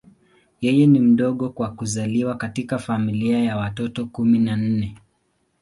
Yeye 0.61 0.87
ni 0.87 0.99
mdogo 0.99 1.49
kwa 1.49 1.71
kuzaliwa 1.71 2.35
katika 2.35 2.77
familia 2.79 3.39
ya 3.39 3.57
watoto 3.57 4.05
kumi 4.05 4.39
na 4.39 4.55
nne. 4.57 4.95